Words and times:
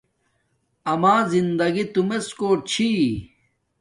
اما 0.91 1.15
زندگی 1.33 1.83
تومڎ 1.93 2.23
کوٹ 2.39 2.59
چھی 2.71 2.89